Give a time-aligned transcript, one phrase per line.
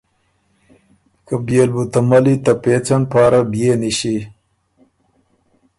[1.25, 4.15] که بيې ل بُو ته ملّی ته پېڅن پاره بيې نِݭی۔